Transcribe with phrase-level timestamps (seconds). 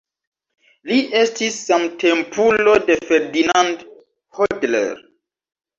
[0.91, 3.89] Li estis samtempulo de Ferdinand
[4.41, 5.11] Hodler.